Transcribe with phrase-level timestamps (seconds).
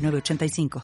[0.00, 0.82] 985.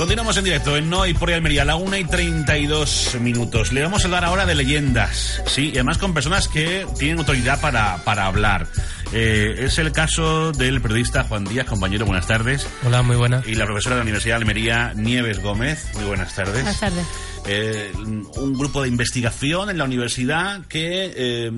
[0.00, 3.70] Continuamos en directo en No y por Almería, a la 1 y 32 minutos.
[3.70, 7.60] Le vamos a hablar ahora de leyendas, sí, y además con personas que tienen autoridad
[7.60, 8.66] para, para hablar.
[9.12, 12.66] Eh, es el caso del periodista Juan Díaz, compañero, buenas tardes.
[12.86, 13.44] Hola, muy buenas.
[13.46, 16.54] Y la profesora de la Universidad de Almería, Nieves Gómez, muy buenas tardes.
[16.54, 17.06] Buenas tardes.
[17.44, 21.50] Eh, un grupo de investigación en la universidad que eh,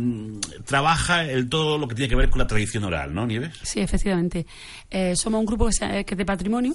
[0.64, 3.52] trabaja el todo lo que tiene que ver con la tradición oral, ¿no, Nieves?
[3.62, 4.46] Sí, efectivamente.
[5.14, 6.74] somos un grupo que, que es de patrimonio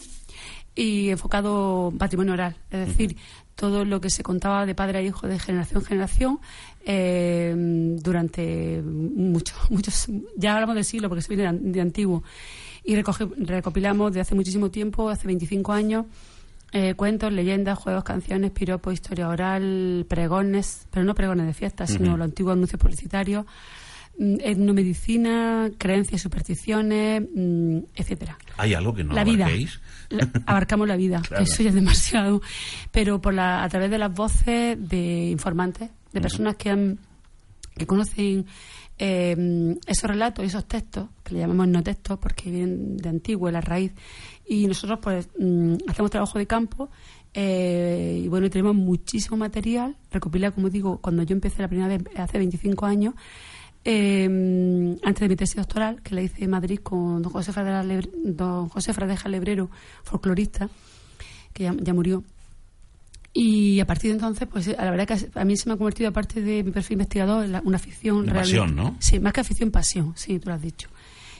[0.75, 3.17] y enfocado en patrimonio oral, es decir,
[3.57, 6.39] todo lo que se contaba de padre a hijo de generación en generación
[6.85, 7.53] eh,
[7.99, 12.23] durante muchos, muchos, ya hablamos del siglo porque se viene de, antiguo,
[12.83, 16.05] y recopilamos de hace muchísimo tiempo, hace 25 años,
[16.71, 22.15] eh, cuentos, leyendas, juegos, canciones, piropos, historia oral, pregones, pero no pregones de fiestas, sino
[22.15, 23.45] los antiguos anuncios publicitarios,
[24.19, 28.37] etnomedicina, creencias, supersticiones, mm, etcétera.
[28.57, 29.47] ¿Hay algo que no la vida.
[30.45, 32.41] abarcamos la vida, eso ya es demasiado.
[32.91, 36.99] Pero por la, a través de las voces de informantes, de personas que han
[37.75, 38.47] que conocen
[38.97, 43.51] eh, esos relatos y esos textos, que le llamamos no textos porque vienen de antiguo,
[43.51, 43.91] la raíz,
[44.47, 46.89] y nosotros pues mm, hacemos trabajo de campo
[47.33, 52.01] eh, y bueno, tenemos muchísimo material, recopilado, como digo, cuando yo empecé la primera vez
[52.17, 53.13] hace 25 años,
[53.89, 54.25] eh,
[55.01, 57.83] antes de mi tesis doctoral, que la hice en Madrid con don José Fradeja,
[58.25, 59.69] don José Fradeja Lebrero,
[60.03, 60.69] folclorista,
[61.53, 62.21] que ya, murió.
[63.31, 66.09] Y a partir de entonces, pues la verdad que a mí se me ha convertido,
[66.09, 68.17] aparte de mi perfil investigador, en una afición.
[68.17, 68.97] Una pasión, ¿no?
[68.99, 70.89] Sí, más que afición, pasión, sí, tú lo has dicho.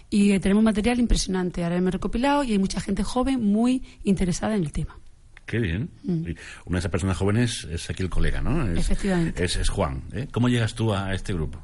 [0.09, 1.66] Y eh, tenemos material impresionante.
[1.66, 4.97] Ahora hemos recopilado y hay mucha gente joven muy interesada en el tema.
[5.45, 5.89] Qué bien.
[6.03, 6.23] Mm.
[6.66, 8.66] Una de esas personas jóvenes es aquí el colega, ¿no?
[8.71, 9.44] Efectivamente.
[9.44, 10.03] Es, Juan.
[10.13, 10.29] ¿eh?
[10.31, 11.61] ¿Cómo llegas tú a este grupo?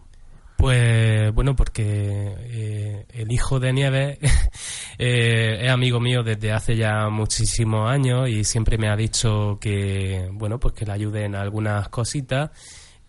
[0.63, 4.17] Pues bueno, porque eh, el hijo de Nieves
[4.97, 10.29] eh, es amigo mío desde hace ya muchísimos años y siempre me ha dicho que,
[10.31, 12.51] bueno, pues que le ayude en algunas cositas.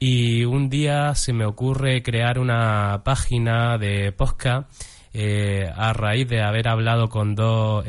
[0.00, 4.68] Y un día se me ocurre crear una página de podcast
[5.12, 7.84] eh, a raíz de haber hablado con dos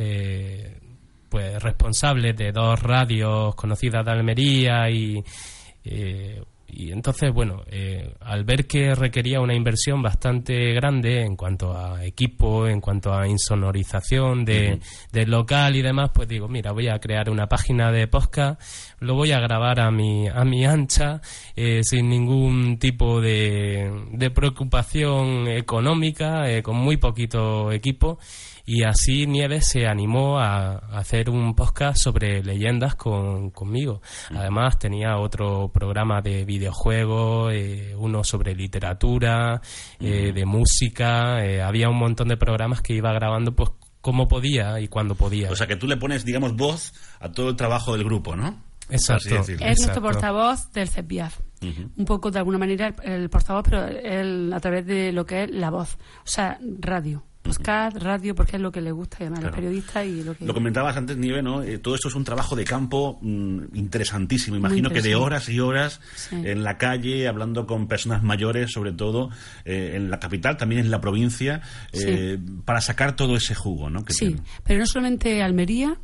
[1.28, 5.24] pues responsables de dos radios conocidas de Almería y
[6.68, 12.04] y entonces, bueno, eh, al ver que requería una inversión bastante grande en cuanto a
[12.04, 14.80] equipo, en cuanto a insonorización de,
[15.12, 18.60] del local y demás, pues digo, mira, voy a crear una página de podcast,
[19.00, 21.22] lo voy a grabar a mi, a mi ancha,
[21.56, 28.18] eh, sin ningún tipo de, de preocupación económica, eh, con muy poquito equipo
[28.66, 34.02] y así Nieves se animó a, hacer un podcast sobre leyendas con, conmigo.
[34.36, 39.62] Además tenía otro programa de videojuegos, eh, uno sobre literatura,
[40.00, 43.70] eh, de música, eh, había un montón de programas que iba grabando pues
[44.02, 45.52] como podía y cuando podía.
[45.52, 48.64] O sea que tú le pones, digamos, voz a todo el trabajo del grupo, ¿no?
[48.90, 49.42] Exacto.
[49.42, 51.40] Es nuestro portavoz del CEPIAF.
[51.98, 55.72] Un poco, de alguna manera, el, portavoz, pero a través de lo que es la
[55.72, 55.98] voz.
[56.20, 60.06] O sea, radio podcast, radio, porque es lo que le gusta además a los periodistas
[60.06, 60.46] y lo que...
[60.46, 61.62] Lo comentabas antes, Nieve, ¿no?
[61.62, 64.58] Eh, todo esto es un trabajo de campo mm, interesantísimo.
[64.58, 66.02] Imagino que de horas y horas
[66.32, 69.30] en la calle, hablando con personas mayores, sobre todo
[69.64, 71.62] eh, en la capital, también en la provincia,
[71.94, 74.04] eh, para sacar todo ese jugo, ¿no?
[74.08, 75.98] sí, pero no solamente Almería,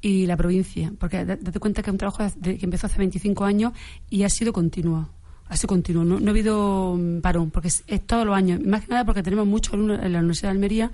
[0.00, 3.72] y la provincia, porque date cuenta que es un trabajo que empezó hace 25 años
[4.10, 5.08] y ha sido continuo
[5.52, 9.04] así continuo, no, ha habido mm, parón, porque es, todos los años, más que nada
[9.04, 10.90] porque tenemos muchos alumnos en la Universidad de Almería,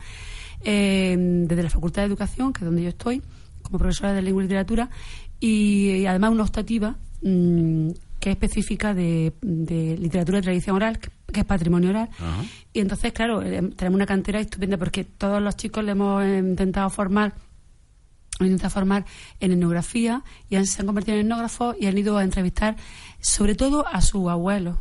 [0.64, 1.16] eh,
[1.46, 3.22] desde la Facultad de Educación, que es donde yo estoy,
[3.62, 4.90] como profesora de lengua y literatura,
[5.38, 11.44] y, además una optativa mm, que es específica de, literatura y tradición oral, que, es
[11.44, 12.08] patrimonio oral.
[12.72, 16.90] Y entonces, claro, eh, tenemos una cantera estupenda porque todos los chicos le hemos intentado
[16.90, 17.32] formar
[18.46, 19.04] intentado formar
[19.40, 22.76] en etnografía y se han convertido en etnógrafos y han ido a entrevistar
[23.20, 24.80] sobre todo a su abuelo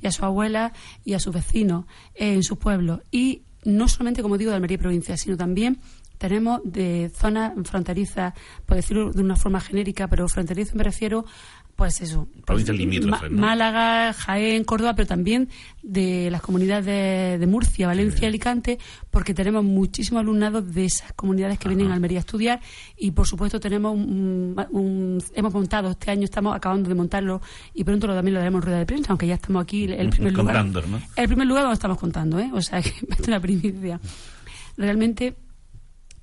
[0.00, 0.72] y a su abuela
[1.04, 1.84] y a sus vecinos
[2.14, 3.00] en sus pueblos.
[3.10, 5.78] Y no solamente, como digo, de Almería y provincia, sino también
[6.16, 8.34] tenemos de zonas fronterizas,
[8.66, 11.24] por decirlo de una forma genérica, pero fronterizo me refiero
[11.78, 12.26] pues eso.
[12.44, 15.48] Provincias limítrofes, Málaga, Jaén, Córdoba, pero también
[15.80, 18.78] de las comunidades de, Murcia, Valencia, y Alicante,
[19.12, 22.60] porque tenemos muchísimos alumnados de esas comunidades que vienen a Almería a estudiar
[22.96, 27.40] y, por supuesto, tenemos un, hemos montado, este año estamos acabando de montarlo
[27.72, 30.10] y pronto lo, también lo daremos en rueda de prensa, aunque ya estamos aquí el
[30.10, 30.66] primer lugar.
[31.14, 32.50] El primer lugar donde estamos contando, ¿eh?
[32.54, 34.00] O sea, que es una primicia.
[34.76, 35.36] Realmente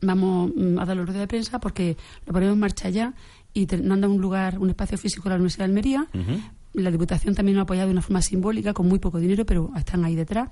[0.01, 3.13] vamos mm, a dar la rueda de prensa porque lo ponemos en marcha ya
[3.55, 6.07] y nos dan un lugar, un espacio físico en la Universidad de Almería.
[6.73, 9.71] La Diputación también nos ha apoyado de una forma simbólica, con muy poco dinero, pero
[9.77, 10.49] están ahí detrás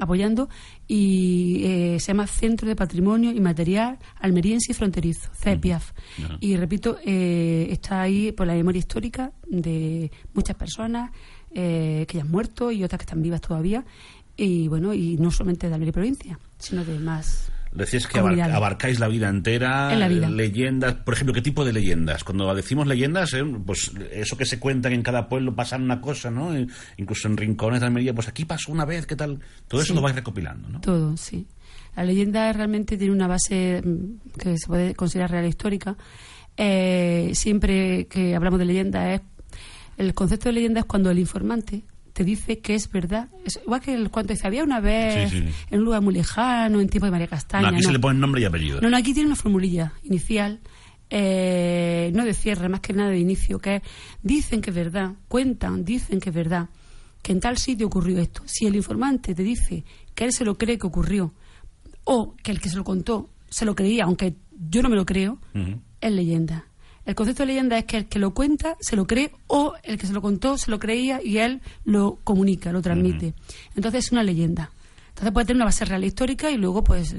[0.00, 0.48] apoyando
[0.88, 5.92] y eh, se llama Centro de Patrimonio y Material Almeriense y Fronterizo, CEPIAF.
[6.40, 11.10] Y repito, eh, está ahí por la memoria histórica de muchas personas
[11.52, 13.84] eh, que ya han muerto y otras que están vivas todavía.
[14.36, 19.08] Y bueno, y no solamente de Almería provincia, sino de más Decías que abarcáis la
[19.08, 20.30] vida entera, en la vida.
[20.30, 22.22] leyendas, por ejemplo, ¿qué tipo de leyendas?
[22.22, 26.00] Cuando decimos leyendas, eh, pues eso que se cuenta que en cada pueblo pasa una
[26.00, 26.54] cosa, ¿no?
[26.54, 26.68] Eh,
[26.98, 29.40] incluso en rincones de Almería, pues aquí pasó una vez, ¿qué tal?
[29.66, 30.80] Todo eso lo vais recopilando, ¿no?
[30.80, 31.48] Todo, sí.
[31.96, 35.96] La leyenda realmente tiene una base mm, que se puede considerar real histórica.
[36.56, 39.22] Eh, siempre que hablamos de leyenda es
[39.96, 41.82] el concepto de leyenda es cuando el informante
[42.14, 43.28] te dice que es verdad.
[43.44, 46.88] Es igual que el cuento dice, había una vez en un lugar muy lejano, en
[46.88, 47.70] tiempo de María Castaña.
[47.70, 48.80] No, aquí se le pone nombre y apellido.
[48.80, 50.60] No, no, aquí tiene una formulilla inicial,
[51.10, 53.82] eh, no de cierre, más que nada de inicio, que es,
[54.22, 56.68] dicen que es verdad, cuentan, dicen que es verdad,
[57.20, 58.42] que en tal sitio ocurrió esto.
[58.46, 59.84] Si el informante te dice
[60.14, 61.34] que él se lo cree que ocurrió,
[62.04, 64.36] o que el que se lo contó se lo creía, aunque
[64.68, 65.40] yo no me lo creo,
[66.00, 66.66] es leyenda.
[67.06, 69.98] El concepto de leyenda es que el que lo cuenta se lo cree o el
[69.98, 73.34] que se lo contó se lo creía y él lo comunica, lo transmite.
[73.76, 74.70] Entonces es una leyenda.
[75.14, 77.14] Entonces puede tener una base real histórica y luego pues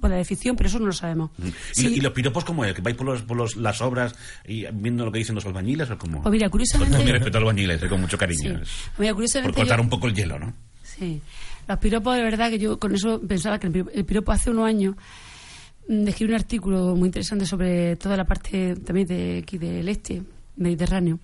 [0.00, 1.30] puede de ficción, pero eso no lo sabemos.
[1.76, 2.72] ¿Y, los piropos cómo es?
[2.72, 4.14] ¿Que vais por, por las obras
[4.46, 6.22] y viendo lo que dicen los albañiles o cómo?
[6.22, 6.96] Pues mira, curiosamente...
[6.96, 8.60] Con mi respeto a los albañiles, eh, con mucho cariño.
[8.96, 10.54] Mira, curiosamente por cortar un poco el hielo, ¿no?
[10.82, 11.20] Sí.
[11.66, 14.96] Los piropos, de verdad, que yo con eso pensaba que el piropo hace unos años
[15.88, 20.22] escribí un artículo muy interesante sobre toda la parte también de aquí del este
[20.56, 21.18] mediterráneo.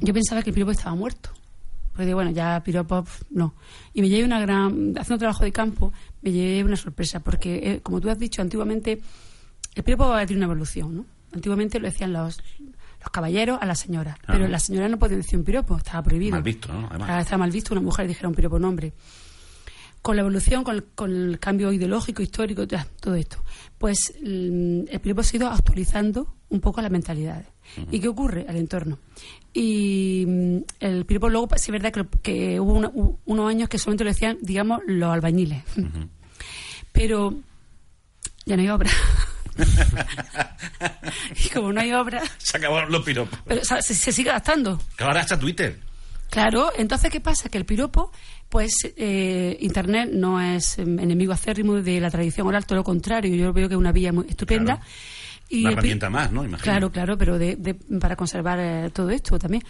[0.00, 1.30] Yo pensaba que el piropo estaba muerto.
[1.94, 3.54] Porque bueno, ya piropo no.
[3.92, 4.94] Y me llevé una gran.
[4.96, 5.92] Haciendo trabajo de campo,
[6.22, 7.20] me llevé una sorpresa.
[7.20, 9.00] Porque, eh, como tú has dicho, antiguamente
[9.74, 11.04] el piropo va a tener una evolución, ¿no?
[11.32, 14.16] Antiguamente lo decían los, los caballeros a las señoras.
[14.26, 16.32] Pero las señoras no podían decir un piropo, estaba prohibido.
[16.32, 16.86] Mal visto, ¿no?
[16.88, 17.22] Además.
[17.22, 18.92] Estaba mal visto una mujer dijera un piropo nombre
[20.02, 23.42] con la evolución, con el, cambio ideológico, histórico, todo esto,
[23.78, 27.46] pues mm, el piropo ha ido actualizando un poco las mentalidades.
[27.92, 28.98] ¿Y qué ocurre al entorno?
[29.52, 34.10] Y mm, el piropo luego, sí es verdad que, hubo unos años que solamente lo
[34.10, 35.62] decían, digamos, los albañiles.
[36.92, 37.34] Pero
[38.46, 38.90] ya no hay obra.
[41.44, 42.22] y como no hay obra...
[42.38, 43.38] Se acabaron los piropos.
[43.46, 44.80] Pero se, sigue gastando.
[44.96, 45.78] Que ahora está Twitter.
[46.30, 47.48] Claro, entonces, ¿qué pasa?
[47.48, 48.12] Que el piropo
[48.50, 53.34] pues eh, Internet no es enemigo acérrimo de la tradición oral, todo lo contrario.
[53.34, 54.80] Yo veo que es una vía muy estupenda.
[55.48, 56.44] Y una herramienta más, ¿no?
[56.58, 57.38] Claro, claro, pero
[58.00, 59.62] para conservar eh, todo esto también.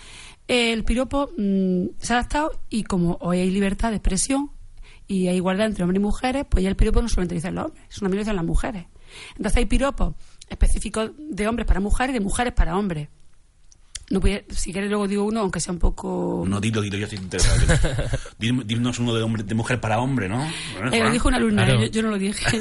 [0.49, 4.51] el piropo mm, se ha adaptado y como hoy hay libertad de expresión
[5.07, 7.67] y hay igualdad entre hombres y mujeres, pues ya el piropo no solamente dice los
[7.67, 8.87] hombres, es una dice las mujeres.
[9.37, 10.15] Entonces hay piropos
[10.49, 13.09] específicos de hombres para mujeres y de mujeres para hombres.
[14.11, 16.45] No si quieres luego digo uno, aunque sea un poco...
[16.45, 17.61] No, dilo, dilo, yo estoy interesado.
[18.39, 20.45] Dinos uno de, hombre, de mujer para hombre, ¿no?
[20.91, 22.61] Eh, lo dijo una alumna, yo, no lo dije.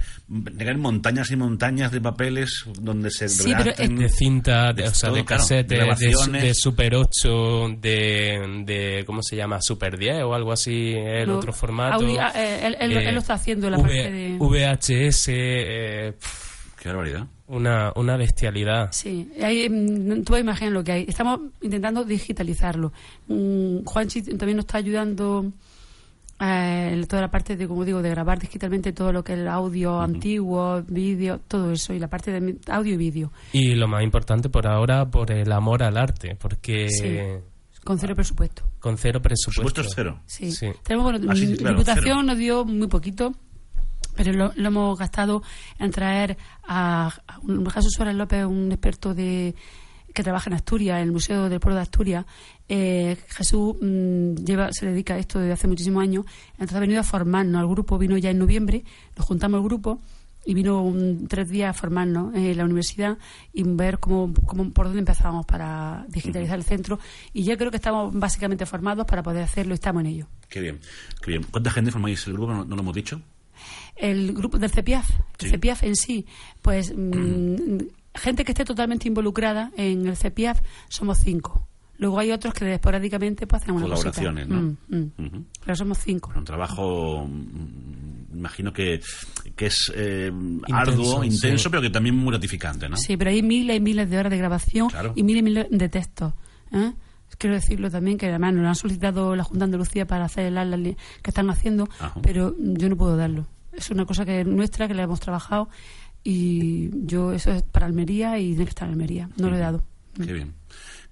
[0.58, 5.24] tener montañas y montañas de papeles donde se sí, de cinta, de, o sea, de
[5.24, 9.62] casete, de, Super 8, de, de, ¿cómo se llama?
[9.62, 12.04] Super 10 o algo así, el otro formato.
[12.20, 14.36] Ah, eh, él, lo está haciendo la parte de...
[14.40, 15.26] VHS...
[15.26, 18.90] Qué barbaridad una, una bestialidad.
[18.92, 21.06] Sí, hay, mm, tú imaginas lo que hay.
[21.08, 22.92] Estamos intentando digitalizarlo.
[23.28, 25.52] Mm, Juanchi también nos está ayudando
[26.40, 29.48] eh, toda la parte de, como digo, de grabar digitalmente todo lo que es el
[29.48, 33.32] audio antiguo, vídeo, todo eso, y la parte de audio y vídeo.
[33.52, 37.42] Y lo más importante por ahora, por el amor al arte, porque...
[37.84, 38.64] Con cero presupuesto.
[38.80, 39.74] Con cero presupuesto.
[39.74, 40.20] ¿Presupuesto cero?
[40.26, 40.72] Sí.
[40.84, 43.34] Tenemos, bueno, ah, Diputación nos dio muy poquito
[44.16, 45.44] pero lo, hemos gastado
[45.80, 47.14] en traer a,
[47.74, 49.56] Jesús Suárez López, un experto de
[50.14, 52.26] que trabaja en Asturias, en el Museo del Pueblo de Asturias.
[52.70, 57.00] Eh, Jesús mm, lleva, se dedica a esto desde hace muchísimos años, entonces ha venido
[57.00, 57.62] a formarnos.
[57.62, 58.84] El grupo vino ya en noviembre,
[59.18, 60.00] nos juntamos el grupo
[60.46, 60.94] y vino
[61.28, 63.18] tres días a formarnos en la universidad
[63.54, 67.00] y ver cómo, cómo, por dónde empezábamos para digitalizar el centro.
[67.32, 70.28] Y ya creo que estamos básicamente formados para poder hacerlo y estamos en ello.
[70.50, 70.80] Qué bien,
[71.22, 71.44] qué bien.
[71.50, 72.54] ¿Cuánta gente formáis el grupo?
[72.54, 73.22] no lo hemos dicho?
[73.96, 76.26] El grupo del CEPIAF, el CEPIAF en sí,
[76.62, 77.78] pues mm,
[78.16, 81.68] gente que esté totalmente involucrada en el CEPIAF somos cinco.
[81.98, 84.76] Luego hay otros que esporádicamente pues, hacen una Colaboraciones, ¿no?
[84.90, 85.46] Mm, mm.
[85.64, 86.34] Pero somos cinco.
[86.36, 87.30] un trabajo,
[88.34, 89.00] imagino que,
[89.56, 90.32] que es eh,
[90.72, 92.98] arduo, intenso, pero que también muy gratificante, ¿no?
[92.98, 95.90] Sí, pero hay miles y miles de horas de grabación y miles y miles de
[95.90, 96.34] textos.
[96.72, 96.94] ¿eh?
[97.44, 100.58] Quiero decirlo también que además nos han solicitado la Junta de Andalucía para hacer el
[100.58, 100.96] ala que
[101.28, 101.90] están haciendo,
[102.22, 105.70] pero yo no puedo darlo es una cosa que nuestra, que la hemos trabajado
[106.24, 109.30] y yo eso es para Almería y tiene que estar en Almería.
[109.38, 109.84] No lo he dado.
[110.16, 110.54] Qué bien.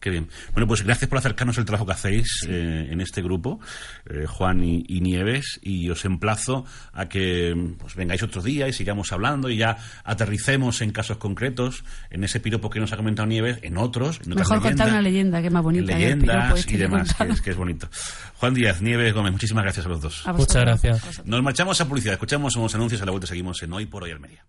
[0.02, 0.30] Qué bien.
[0.54, 3.60] Bueno, pues gracias por acercarnos el trabajo que hacéis eh, en este grupo,
[4.10, 9.12] eh, Juan y, Nieves, y os emplazo a que pues, vengáis otro día y sigamos
[9.12, 13.60] hablando y ya aterricemos en casos concretos, en ese piropo que nos ha comentado Nieves,
[13.62, 14.20] en otros.
[14.26, 15.96] En Mejor contar una leyenda que es más bonita.
[15.96, 17.88] Leyendas este y demás, que es, bonito.
[18.38, 20.24] Juan Díaz, Nieves Gómez, muchísimas gracias a los dos.
[20.34, 21.26] Muchas gracias.
[21.26, 24.10] Nos marchamos a publicidad, escuchamos unos anuncios, a la vuelta seguimos en Hoy por Hoy
[24.10, 24.44] Almería.